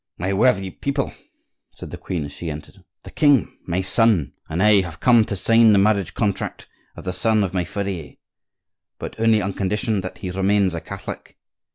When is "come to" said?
4.99-5.35